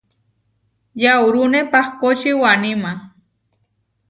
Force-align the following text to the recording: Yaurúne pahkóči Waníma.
Yaurúne 1.03 1.61
pahkóči 1.71 2.31
Waníma. 2.41 2.91